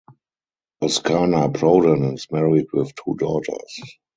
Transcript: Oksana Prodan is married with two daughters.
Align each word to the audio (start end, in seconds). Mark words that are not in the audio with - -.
Oksana 0.81 1.53
Prodan 1.53 2.15
is 2.15 2.25
married 2.31 2.65
with 2.73 2.91
two 3.05 3.13
daughters. 3.17 3.81